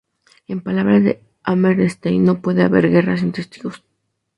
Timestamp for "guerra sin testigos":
2.89-3.83